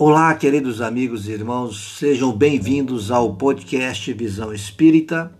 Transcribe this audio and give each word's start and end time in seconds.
Olá, 0.00 0.32
queridos 0.36 0.80
amigos 0.80 1.26
e 1.26 1.32
irmãos, 1.32 1.96
sejam 1.98 2.30
bem-vindos 2.30 3.10
ao 3.10 3.34
podcast 3.34 4.12
Visão 4.12 4.52
Espírita 4.52 5.32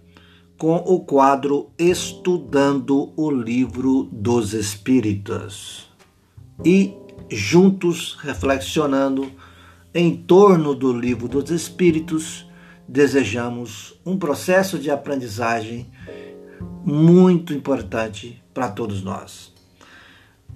com 0.59 0.75
o 0.75 0.99
quadro 0.99 1.71
Estudando 1.79 3.13
o 3.17 3.31
Livro 3.31 4.09
dos 4.11 4.55
Espíritas 4.55 5.87
e 6.65 6.93
juntos 7.31 8.19
reflexionando 8.21 9.31
em 9.95 10.17
torno 10.17 10.75
do 10.75 10.93
Livro 10.93 11.29
dos 11.29 11.53
Espíritos, 11.53 12.45
desejamos 12.89 13.95
um 14.05 14.19
processo 14.19 14.77
de 14.77 14.91
aprendizagem 14.91 15.89
muito 16.85 17.55
importante 17.55 18.43
para 18.53 18.69
todos 18.69 19.05
nós. 19.05 19.58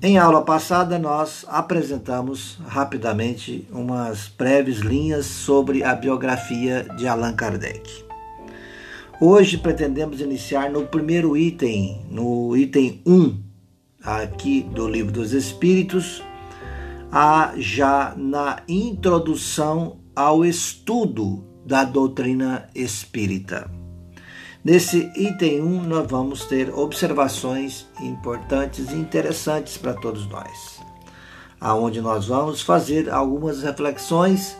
Em 0.04 0.18
aula 0.18 0.42
passada, 0.42 0.98
nós 0.98 1.46
apresentamos 1.46 2.58
rapidamente 2.66 3.68
umas 3.70 4.26
breves 4.26 4.78
linhas 4.78 5.26
sobre 5.26 5.84
a 5.84 5.94
biografia 5.94 6.82
de 6.96 7.06
Allan 7.06 7.34
Kardec. 7.34 8.04
Hoje 9.20 9.56
pretendemos 9.56 10.20
iniciar 10.20 10.72
no 10.72 10.88
primeiro 10.88 11.36
item, 11.36 12.04
no 12.10 12.56
item 12.56 13.00
1 13.06 13.40
aqui 14.02 14.64
do 14.64 14.88
Livro 14.88 15.12
dos 15.12 15.32
Espíritos, 15.32 16.20
a, 17.12 17.52
já 17.56 18.12
na 18.16 18.60
introdução 18.66 20.00
ao 20.16 20.44
estudo 20.44 21.44
da 21.64 21.84
doutrina 21.84 22.68
espírita. 22.74 23.81
Nesse 24.64 25.10
item 25.16 25.60
1, 25.60 25.82
nós 25.88 26.06
vamos 26.08 26.44
ter 26.44 26.72
observações 26.72 27.84
importantes 28.00 28.92
e 28.92 28.94
interessantes 28.94 29.76
para 29.76 29.92
todos 29.92 30.24
nós, 30.28 30.78
aonde 31.60 32.00
nós 32.00 32.28
vamos 32.28 32.62
fazer 32.62 33.10
algumas 33.10 33.64
reflexões 33.64 34.56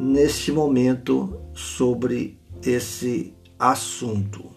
neste 0.00 0.50
momento 0.50 1.40
sobre 1.54 2.40
esse 2.60 3.32
assunto. 3.56 4.50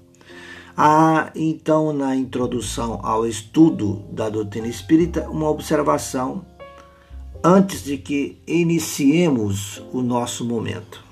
Há 0.76 1.30
então 1.36 1.94
na 1.94 2.16
introdução 2.16 3.00
ao 3.03 3.28
estudo 3.28 4.03
da 4.11 4.28
doutrina 4.28 4.67
espírita 4.67 5.30
uma 5.30 5.52
observação 5.52 6.44
antes 7.44 7.83
de 7.83 7.95
que 7.95 8.42
iniciemos 8.48 9.83
o 9.94 10.02
nosso 10.02 10.44
momento. 10.44 11.03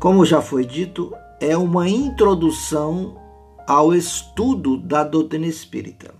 Como 0.00 0.26
já 0.26 0.42
foi 0.42 0.64
dito, 0.64 1.14
é 1.40 1.56
uma 1.56 1.88
introdução 1.88 3.16
ao 3.66 3.94
estudo 3.94 4.76
da 4.76 5.04
doutrina 5.04 5.46
espírita, 5.46 6.14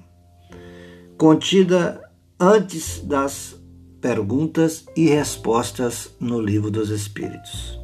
contida 1.16 2.02
antes 2.38 3.00
das 3.00 3.56
perguntas 4.00 4.84
e 4.96 5.06
respostas 5.06 6.14
no 6.20 6.40
Livro 6.40 6.70
dos 6.70 6.90
Espíritos. 6.90 7.78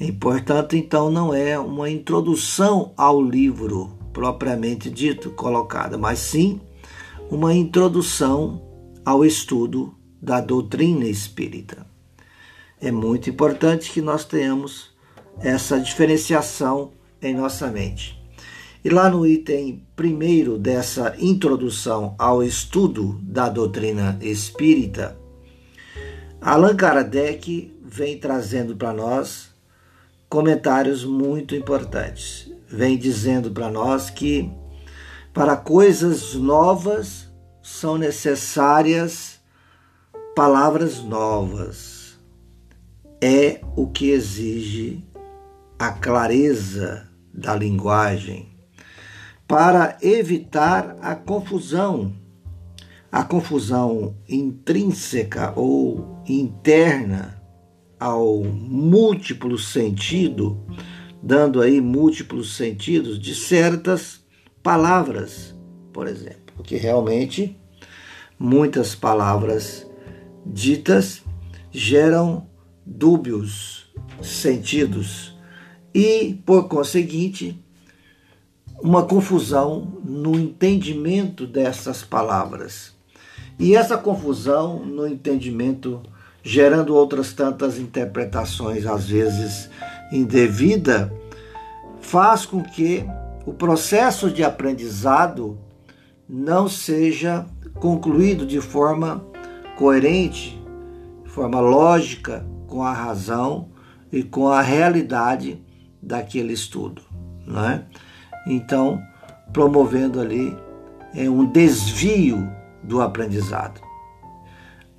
E, 0.00 0.12
portanto, 0.12 0.76
então 0.76 1.10
não 1.10 1.34
é 1.34 1.58
uma 1.58 1.90
introdução 1.90 2.92
ao 2.96 3.20
livro 3.20 3.98
propriamente 4.12 4.90
dito, 4.90 5.30
colocada, 5.30 5.98
mas 5.98 6.18
sim 6.18 6.60
uma 7.30 7.54
introdução 7.54 8.62
ao 9.04 9.24
estudo 9.24 9.94
da 10.20 10.40
doutrina 10.40 11.04
espírita. 11.04 11.86
É 12.80 12.90
muito 12.90 13.28
importante 13.28 13.90
que 13.92 14.00
nós 14.00 14.24
tenhamos 14.24 14.90
essa 15.40 15.78
diferenciação 15.80 16.92
em 17.20 17.34
nossa 17.34 17.68
mente. 17.68 18.18
E 18.84 18.88
lá 18.88 19.10
no 19.10 19.26
item 19.26 19.84
primeiro 19.96 20.58
dessa 20.58 21.14
introdução 21.18 22.14
ao 22.18 22.42
estudo 22.42 23.18
da 23.22 23.48
doutrina 23.48 24.18
espírita, 24.20 25.18
Allan 26.40 26.76
Kardec 26.76 27.76
vem 27.84 28.16
trazendo 28.18 28.76
para 28.76 28.92
nós 28.92 29.50
comentários 30.28 31.04
muito 31.04 31.56
importantes. 31.56 32.52
Vem 32.68 32.96
dizendo 32.96 33.50
para 33.50 33.70
nós 33.70 34.10
que 34.10 34.50
para 35.32 35.56
coisas 35.56 36.34
novas 36.34 37.28
são 37.62 37.98
necessárias 37.98 39.40
palavras 40.36 41.02
novas. 41.02 42.16
É 43.20 43.60
o 43.74 43.88
que 43.88 44.10
exige 44.10 45.04
a 45.78 45.92
clareza 45.92 47.08
da 47.32 47.54
linguagem, 47.54 48.48
para 49.46 49.96
evitar 50.02 50.96
a 51.00 51.14
confusão, 51.14 52.12
a 53.12 53.22
confusão 53.22 54.16
intrínseca 54.28 55.52
ou 55.54 56.20
interna 56.28 57.40
ao 57.98 58.42
múltiplo 58.42 59.56
sentido, 59.56 60.60
dando 61.22 61.62
aí 61.62 61.80
múltiplos 61.80 62.56
sentidos 62.56 63.18
de 63.18 63.34
certas 63.34 64.20
palavras, 64.62 65.54
por 65.92 66.08
exemplo, 66.08 66.54
porque 66.56 66.76
realmente 66.76 67.56
muitas 68.36 68.96
palavras 68.96 69.86
ditas 70.44 71.22
geram 71.70 72.48
dúbios 72.84 73.92
sentidos 74.20 75.37
e, 75.94 76.40
por 76.44 76.68
conseguinte, 76.68 77.62
uma 78.80 79.04
confusão 79.04 80.00
no 80.04 80.38
entendimento 80.38 81.46
dessas 81.46 82.02
palavras. 82.02 82.94
E 83.58 83.74
essa 83.74 83.98
confusão 83.98 84.84
no 84.84 85.06
entendimento, 85.06 86.00
gerando 86.42 86.94
outras 86.94 87.32
tantas 87.32 87.78
interpretações, 87.78 88.86
às 88.86 89.08
vezes 89.08 89.68
indevida, 90.12 91.12
faz 92.00 92.46
com 92.46 92.62
que 92.62 93.04
o 93.44 93.52
processo 93.52 94.30
de 94.30 94.44
aprendizado 94.44 95.58
não 96.28 96.68
seja 96.68 97.46
concluído 97.74 98.46
de 98.46 98.60
forma 98.60 99.24
coerente, 99.76 100.62
de 101.24 101.30
forma 101.30 101.60
lógica, 101.60 102.46
com 102.66 102.82
a 102.82 102.92
razão 102.92 103.68
e 104.12 104.22
com 104.22 104.48
a 104.48 104.60
realidade 104.60 105.60
daquele 106.08 106.54
estudo, 106.54 107.02
não 107.46 107.64
é? 107.64 107.84
Então, 108.46 109.00
promovendo 109.52 110.20
ali 110.20 110.56
é 111.14 111.28
um 111.28 111.44
desvio 111.44 112.50
do 112.82 113.00
aprendizado. 113.00 113.80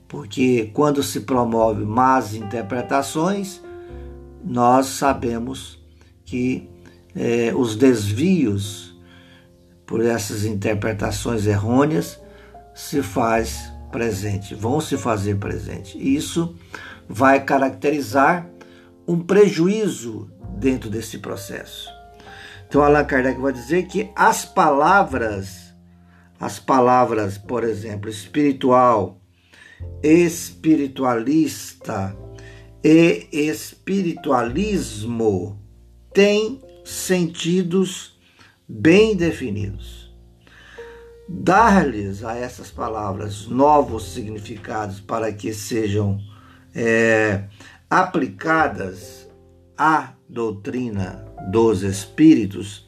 Porque 0.08 0.72
quando 0.74 1.04
se 1.04 1.22
promove 1.22 1.84
más 1.84 2.34
interpretações, 2.34 3.62
nós 4.44 4.86
sabemos 4.88 5.84
que 6.26 6.70
é, 7.16 7.54
os 7.56 7.76
desvios 7.76 8.96
por 9.86 10.04
essas 10.06 10.46
interpretações 10.46 11.48
errôneas 11.48 12.20
se 12.76 13.02
faz 13.02 13.72
presente, 13.92 14.54
vão 14.54 14.80
se 14.80 14.96
fazer 14.98 15.38
presente. 15.38 15.98
Isso 15.98 16.56
vai 17.08 17.44
caracterizar 17.44 18.48
um 19.08 19.20
prejuízo 19.20 20.30
dentro 20.60 20.90
desse 20.90 21.20
processo. 21.20 21.88
Então 22.68 22.84
Allan 22.84 23.06
Kardec 23.06 23.40
vai 23.40 23.54
dizer 23.54 23.88
que 23.88 24.10
as 24.16 24.44
palavras, 24.46 25.74
as 26.40 26.60
palavras, 26.60 27.38
por 27.38 27.64
exemplo, 27.64 28.10
espiritual, 28.10 29.22
espiritualista 30.04 32.16
e 32.84 33.28
espiritualismo 33.32 35.60
têm 36.14 36.62
sentidos 36.86 38.20
bem 38.68 39.16
definidos. 39.16 40.14
Dar-lhes 41.28 42.24
a 42.24 42.36
essas 42.36 42.70
palavras 42.72 43.48
novos 43.48 44.14
significados 44.14 45.00
para 45.00 45.32
que 45.32 45.54
sejam 45.54 46.20
é, 46.74 47.44
aplicadas 47.90 49.29
à 49.80 50.14
doutrina 50.28 51.26
dos 51.50 51.84
espíritos 51.84 52.86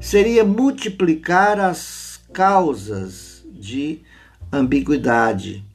seria 0.00 0.44
multiplicar 0.44 1.58
as 1.58 2.20
causas 2.32 3.44
de 3.52 4.02
ambiguidade, 4.52 5.66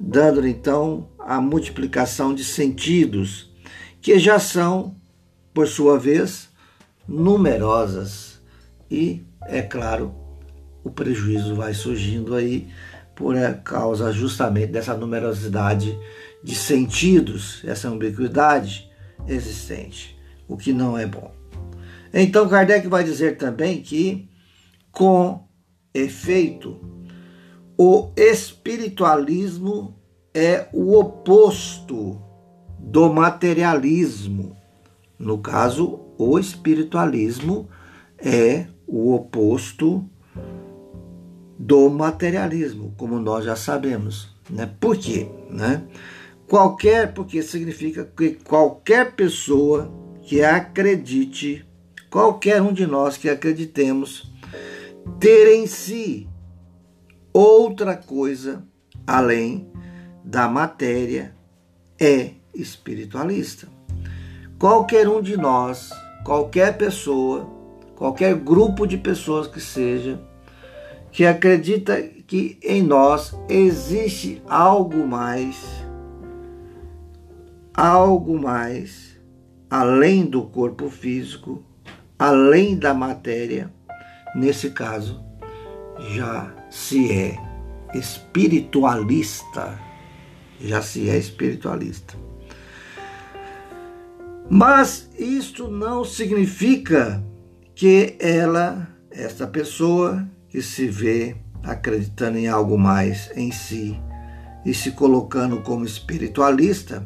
dando 0.00 0.48
então 0.48 1.10
a 1.18 1.42
multiplicação 1.42 2.34
de 2.34 2.42
sentidos, 2.42 3.52
que 4.00 4.18
já 4.18 4.38
são, 4.38 4.96
por 5.52 5.68
sua 5.68 5.98
vez, 5.98 6.48
numerosas. 7.06 8.40
E, 8.90 9.22
é 9.42 9.60
claro, 9.60 10.14
o 10.82 10.90
prejuízo 10.90 11.54
vai 11.54 11.74
surgindo 11.74 12.34
aí 12.34 12.66
por 13.14 13.34
causa 13.62 14.10
justamente 14.10 14.68
dessa 14.68 14.94
numerosidade 14.94 15.98
de 16.42 16.54
sentidos, 16.54 17.60
essa 17.64 17.88
ambiguidade 17.88 18.86
existente, 19.26 20.18
o 20.48 20.56
que 20.56 20.72
não 20.72 20.96
é 20.96 21.06
bom. 21.06 21.32
Então 22.12 22.48
Kardec 22.48 22.86
vai 22.88 23.04
dizer 23.04 23.36
também 23.36 23.82
que, 23.82 24.28
com 24.90 25.46
efeito, 25.92 26.78
o 27.76 28.10
espiritualismo 28.16 29.94
é 30.32 30.68
o 30.72 30.98
oposto 30.98 32.20
do 32.78 33.12
materialismo. 33.12 34.56
No 35.18 35.38
caso, 35.38 36.00
o 36.18 36.38
espiritualismo 36.38 37.68
é 38.18 38.66
o 38.86 39.14
oposto 39.14 40.08
do 41.58 41.88
materialismo, 41.88 42.94
como 42.96 43.18
nós 43.18 43.44
já 43.44 43.56
sabemos. 43.56 44.34
Né? 44.48 44.70
Por 44.78 44.96
quê? 44.96 45.28
Né? 45.50 45.82
Qualquer, 46.48 47.12
porque 47.12 47.42
significa 47.42 48.04
que 48.04 48.34
qualquer 48.34 49.12
pessoa 49.12 49.92
que 50.22 50.42
acredite, 50.42 51.66
qualquer 52.08 52.62
um 52.62 52.72
de 52.72 52.86
nós 52.86 53.16
que 53.16 53.28
acreditemos, 53.28 54.32
ter 55.18 55.54
em 55.54 55.66
si 55.66 56.28
outra 57.32 57.96
coisa 57.96 58.64
além 59.06 59.70
da 60.24 60.48
matéria 60.48 61.34
é 61.98 62.30
espiritualista. 62.54 63.68
Qualquer 64.58 65.08
um 65.08 65.20
de 65.20 65.36
nós, 65.36 65.90
qualquer 66.24 66.76
pessoa, 66.76 67.46
qualquer 67.94 68.34
grupo 68.34 68.86
de 68.86 68.96
pessoas 68.96 69.46
que 69.46 69.60
seja, 69.60 70.20
que 71.12 71.24
acredita 71.24 72.00
que 72.02 72.58
em 72.62 72.82
nós 72.82 73.34
existe 73.48 74.42
algo 74.48 75.06
mais, 75.06 75.56
algo 77.76 78.40
mais 78.40 79.20
além 79.68 80.24
do 80.24 80.42
corpo 80.44 80.88
físico, 80.88 81.62
além 82.18 82.78
da 82.78 82.94
matéria, 82.94 83.70
nesse 84.34 84.70
caso, 84.70 85.22
já 86.14 86.54
se 86.70 87.12
é 87.12 87.36
espiritualista. 87.94 89.78
Já 90.58 90.80
se 90.80 91.10
é 91.10 91.18
espiritualista. 91.18 92.14
Mas 94.48 95.10
isto 95.18 95.68
não 95.68 96.02
significa 96.02 97.22
que 97.74 98.16
ela, 98.18 98.88
esta 99.10 99.46
pessoa 99.46 100.26
que 100.48 100.62
se 100.62 100.88
vê 100.88 101.36
acreditando 101.62 102.38
em 102.38 102.48
algo 102.48 102.78
mais 102.78 103.30
em 103.36 103.50
si 103.50 104.00
e 104.64 104.72
se 104.72 104.92
colocando 104.92 105.60
como 105.60 105.84
espiritualista, 105.84 107.04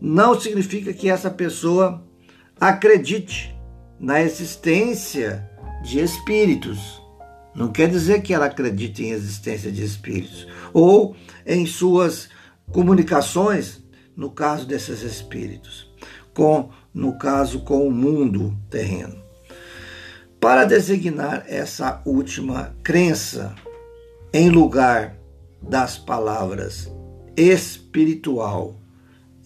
não 0.00 0.38
significa 0.38 0.92
que 0.92 1.08
essa 1.08 1.30
pessoa 1.30 2.04
acredite 2.60 3.54
na 3.98 4.20
existência 4.20 5.48
de 5.82 6.00
espíritos. 6.00 7.02
Não 7.54 7.72
quer 7.72 7.88
dizer 7.88 8.22
que 8.22 8.32
ela 8.32 8.46
acredite 8.46 9.04
em 9.04 9.10
existência 9.10 9.70
de 9.72 9.82
espíritos 9.82 10.46
ou 10.72 11.16
em 11.46 11.66
suas 11.66 12.28
comunicações, 12.70 13.82
no 14.16 14.30
caso 14.30 14.66
desses 14.66 15.02
espíritos, 15.02 15.90
com 16.34 16.70
no 16.92 17.18
caso 17.18 17.60
com 17.60 17.86
o 17.86 17.90
mundo 17.90 18.56
terreno. 18.70 19.16
Para 20.40 20.64
designar 20.64 21.44
essa 21.48 22.00
última 22.04 22.76
crença, 22.82 23.54
em 24.32 24.50
lugar 24.50 25.16
das 25.60 25.98
palavras 25.98 26.88
espiritual 27.36 28.76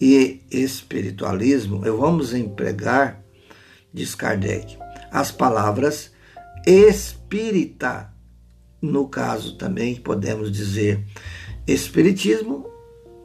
e 0.05 0.41
espiritualismo, 0.51 1.85
eu 1.85 1.97
vamos 1.97 2.33
empregar, 2.33 3.23
diz 3.93 4.13
Kardec, 4.13 4.77
as 5.09 5.31
palavras 5.31 6.11
espírita. 6.67 8.11
No 8.81 9.07
caso 9.07 9.57
também 9.57 9.95
podemos 9.95 10.51
dizer 10.51 11.01
espiritismo 11.65 12.69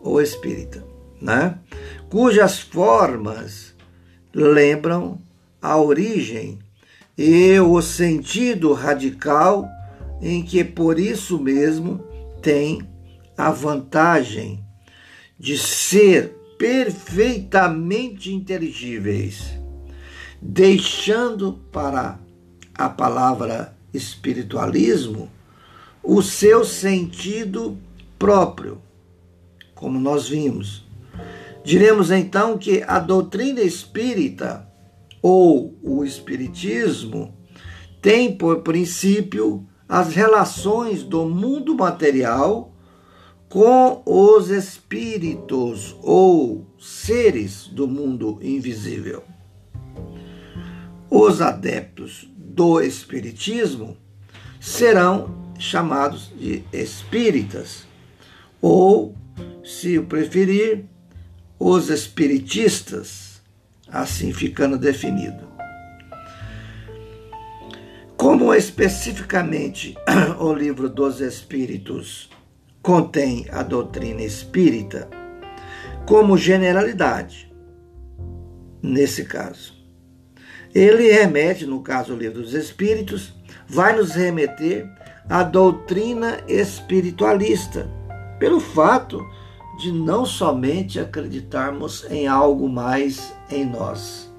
ou 0.05 0.23
espírita, 0.23 0.85
né? 1.21 1.59
cujas 2.09 2.61
formas 2.61 3.75
lembram 4.33 5.21
a 5.61 5.77
origem 5.77 6.61
e 7.17 7.59
o 7.59 7.83
sentido 7.83 8.73
radical 8.73 9.67
em 10.23 10.45
que 10.45 10.63
por 10.63 10.97
isso 11.01 11.41
mesmo 11.41 11.99
tem 12.41 12.89
a 13.37 13.51
vantagem 13.51 14.65
de 15.37 15.59
ser 15.59 16.38
perfeitamente 16.59 18.35
inteligíveis, 18.35 19.59
deixando 20.43 21.53
para 21.73 22.19
a 22.75 22.89
palavra 22.89 23.77
espiritualismo 23.95 25.31
o 26.03 26.21
seu 26.21 26.65
sentido 26.65 27.79
próprio, 28.19 28.83
como 29.75 29.99
nós 29.99 30.29
vimos. 30.29 30.85
Diremos 31.65 32.11
então 32.11 32.59
que 32.59 32.83
a 32.87 32.99
doutrina 32.99 33.61
espírita 33.61 34.69
ou 35.23 35.77
o 35.83 36.05
espiritismo 36.05 37.35
tem 38.01 38.37
por 38.37 38.63
princípio 38.63 39.67
as 39.89 40.15
relações 40.15 41.03
do 41.03 41.25
mundo 41.25 41.75
material 41.75 42.73
com 43.49 44.03
os 44.05 44.51
espíritos 44.51 45.97
ou 46.03 46.67
seres 46.79 47.67
do 47.67 47.89
mundo 47.89 48.39
invisível. 48.43 49.25
Os 51.11 51.41
adeptos 51.41 52.29
do 52.37 52.81
espiritismo 52.83 53.97
serão 54.61 55.35
chamados 55.59 56.31
de 56.39 56.63
espíritas, 56.73 57.87
ou, 58.61 59.17
se 59.65 59.99
o 59.99 60.05
preferir, 60.05 60.85
os 61.59 61.89
espiritistas, 61.89 63.41
assim 63.89 64.33
ficando 64.33 64.77
definido. 64.77 65.49
Como 68.17 68.53
especificamente 68.53 69.97
o 70.39 70.53
livro 70.53 70.89
dos 70.89 71.21
Espíritos 71.21 72.29
contém 72.83 73.47
a 73.51 73.63
doutrina 73.63 74.23
espírita, 74.23 75.09
como 76.07 76.37
generalidade, 76.39 77.53
nesse 78.83 79.25
caso. 79.25 79.75
Ele 80.75 81.11
remete, 81.11 81.67
no 81.67 81.83
caso 81.83 82.15
do 82.15 82.19
livro 82.19 82.43
dos 82.43 82.55
Espíritos, 82.55 83.35
vai 83.67 83.97
nos 83.97 84.13
remeter 84.13 84.89
à 85.29 85.43
doutrina 85.43 86.39
espiritualista, 86.47 87.91
pelo 88.39 88.61
fato 88.61 89.25
de 89.79 89.93
não 89.93 90.25
somente 90.25 90.99
acreditarmos 90.99 92.05
em 92.11 92.27
algo 92.27 92.69
mais 92.69 93.35
em 93.51 93.65
nós, 93.65 94.33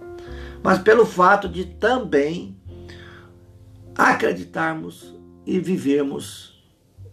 mas 0.61 0.79
pelo 0.79 1.05
fato 1.05 1.47
de 1.47 1.65
também 1.65 2.57
acreditarmos 3.95 5.15
e 5.45 5.59
vivermos 5.59 6.61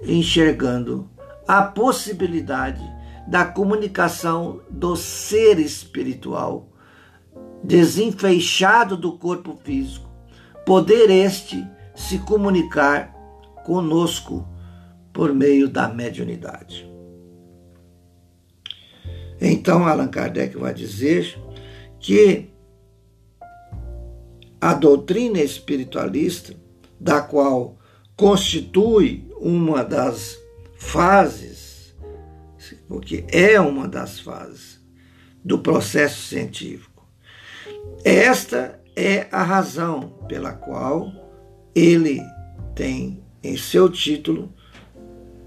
enxergando 0.00 1.08
a 1.46 1.62
possibilidade 1.62 2.82
da 3.26 3.44
comunicação 3.44 4.60
do 4.70 4.96
ser 4.96 5.58
espiritual 5.58 6.68
desenfeixado 7.62 8.96
do 8.96 9.18
corpo 9.18 9.58
físico, 9.62 10.08
poder 10.64 11.10
este 11.10 11.66
se 11.94 12.18
comunicar 12.20 13.12
conosco 13.64 14.46
por 15.12 15.32
meio 15.34 15.68
da 15.68 15.88
mediunidade. 15.88 16.88
Então, 19.40 19.86
Allan 19.86 20.08
Kardec 20.08 20.56
vai 20.56 20.72
dizer 20.72 21.38
que 21.98 22.50
a 24.60 24.72
doutrina 24.74 25.40
espiritualista 25.40 26.54
da 26.98 27.20
qual 27.20 27.76
constitui 28.16 29.28
uma 29.38 29.84
das 29.84 30.38
fases, 30.86 31.94
porque 32.88 33.24
é 33.28 33.60
uma 33.60 33.88
das 33.88 34.20
fases 34.20 34.80
do 35.44 35.58
processo 35.58 36.22
científico. 36.22 37.06
Esta 38.04 38.80
é 38.94 39.26
a 39.32 39.42
razão 39.42 40.24
pela 40.28 40.52
qual 40.52 41.12
ele 41.74 42.22
tem 42.74 43.22
em 43.42 43.56
seu 43.56 43.90
título, 43.90 44.54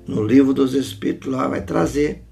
no 0.06 0.24
livro 0.24 0.54
dos 0.54 0.74
Espíritos, 0.74 1.32
lá 1.32 1.48
vai 1.48 1.62
trazer 1.62 2.24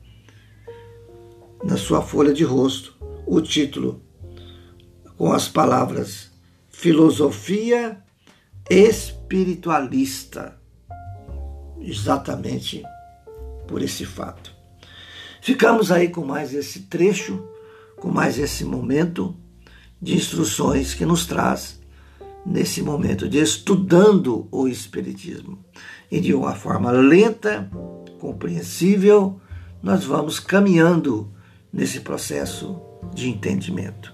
na 1.64 1.78
sua 1.78 2.02
folha 2.02 2.34
de 2.34 2.44
rosto 2.44 2.96
o 3.26 3.42
título 3.42 4.04
com 5.18 5.32
as 5.32 5.48
palavras 5.48 6.32
Filosofia 6.70 8.04
espiritualista, 8.70 10.60
exatamente 11.80 12.84
por 13.68 13.82
esse 13.82 14.06
fato. 14.06 14.52
Ficamos 15.42 15.92
aí 15.92 16.10
com 16.10 16.26
mais 16.26 16.54
esse 16.54 16.82
trecho, 16.82 17.44
com 17.98 18.10
mais 18.10 18.40
esse 18.40 18.64
momento 18.64 19.36
de 20.02 20.16
instruções 20.16 20.94
que 20.94 21.06
nos 21.06 21.26
traz 21.26 21.80
nesse 22.46 22.82
momento 22.82 23.28
de 23.28 23.40
estudando 23.40 24.48
o 24.52 24.68
Espiritismo 24.68 25.60
e 26.10 26.20
de 26.20 26.34
uma 26.34 26.56
forma 26.56 26.92
lenta, 26.92 27.70
compreensível, 28.20 29.40
nós 29.84 30.06
vamos 30.06 30.40
caminhando 30.40 31.32
nesse 31.72 32.00
processo 32.00 32.82
de 33.14 33.30
entendimento. 33.30 34.14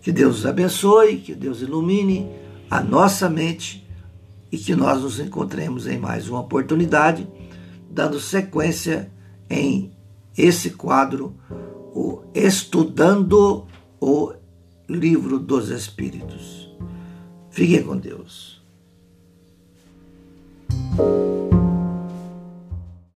Que 0.00 0.10
Deus 0.10 0.36
nos 0.36 0.46
abençoe, 0.46 1.18
que 1.18 1.34
Deus 1.34 1.60
ilumine 1.60 2.28
a 2.70 2.80
nossa 2.82 3.28
mente 3.28 3.86
e 4.50 4.58
que 4.58 4.74
nós 4.74 5.02
nos 5.02 5.18
encontremos 5.20 5.86
em 5.86 5.98
mais 5.98 6.28
uma 6.28 6.40
oportunidade, 6.40 7.26
dando 7.94 8.18
sequência 8.18 9.10
em 9.48 9.92
esse 10.36 10.70
quadro, 10.70 11.36
o 11.94 12.22
Estudando 12.34 13.66
o 14.00 14.32
Livro 14.88 15.38
dos 15.38 15.68
Espíritos. 15.70 16.68
Fiquem 17.50 17.84
com 17.84 17.96
Deus. 17.96 18.60